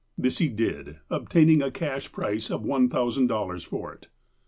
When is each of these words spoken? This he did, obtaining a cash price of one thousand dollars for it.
This 0.17 0.39
he 0.39 0.47
did, 0.49 0.97
obtaining 1.11 1.61
a 1.61 1.69
cash 1.69 2.11
price 2.11 2.49
of 2.49 2.63
one 2.63 2.89
thousand 2.89 3.27
dollars 3.27 3.63
for 3.63 3.93
it. 3.93 4.07